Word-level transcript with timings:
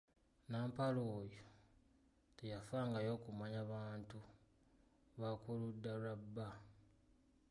Nnampala 0.43 1.01
oyo 1.21 1.43
teyafangayo 2.37 3.13
kumanya 3.23 3.61
bantu 3.73 4.17
ba 5.19 5.29
ku 5.41 5.49
ludda 5.59 5.93
lwa 6.01 6.15
bba. 6.21 6.49